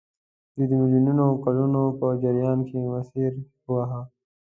[0.55, 3.31] دوی د میلیونونو کلونو په جریان کې مسیر
[3.65, 4.01] وواهه.